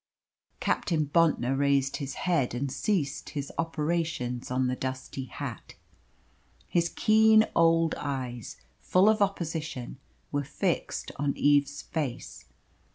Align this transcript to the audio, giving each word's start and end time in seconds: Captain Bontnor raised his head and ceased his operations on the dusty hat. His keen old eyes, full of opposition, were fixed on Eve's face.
Captain 0.59 1.05
Bontnor 1.05 1.55
raised 1.55 1.97
his 1.97 2.15
head 2.15 2.55
and 2.55 2.71
ceased 2.71 3.29
his 3.37 3.51
operations 3.59 4.49
on 4.49 4.65
the 4.65 4.75
dusty 4.75 5.25
hat. 5.25 5.75
His 6.67 6.89
keen 6.89 7.45
old 7.55 7.93
eyes, 7.99 8.57
full 8.79 9.07
of 9.07 9.21
opposition, 9.21 9.99
were 10.31 10.43
fixed 10.43 11.11
on 11.17 11.33
Eve's 11.37 11.83
face. 11.83 12.45